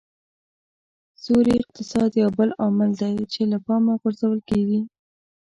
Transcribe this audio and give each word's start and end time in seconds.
سیوري 1.21 1.53
اقتصاد 1.61 2.09
یو 2.21 2.29
بل 2.37 2.49
عامل 2.61 2.89
دی 3.01 3.13
چې 3.33 3.41
له 3.51 3.57
پامه 3.65 3.93
غورځول 4.01 4.39
کېږي 4.49 4.81